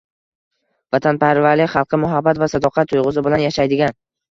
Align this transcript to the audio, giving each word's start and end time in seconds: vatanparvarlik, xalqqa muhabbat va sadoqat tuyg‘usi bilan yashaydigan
vatanparvarlik, 0.95 1.71
xalqqa 1.75 2.01
muhabbat 2.05 2.43
va 2.47 2.51
sadoqat 2.55 2.93
tuyg‘usi 2.95 3.27
bilan 3.31 3.47
yashaydigan 3.49 3.99